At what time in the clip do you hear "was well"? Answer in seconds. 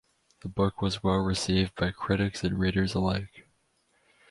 0.81-1.17